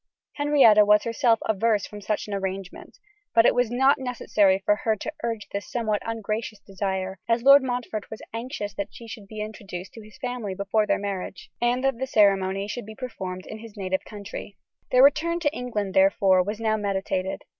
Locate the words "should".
9.07-9.27, 12.67-12.87